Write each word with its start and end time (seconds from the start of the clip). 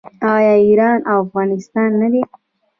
آیا 0.33 0.53
ایران 0.67 0.99
او 1.09 1.15
افغانستان 1.23 1.89
نه 2.01 2.07
دي؟ 2.13 2.21